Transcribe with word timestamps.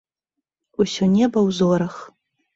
Усё 0.85 1.03
неба 1.17 1.39
ў 1.47 1.61
зорах! 1.61 1.95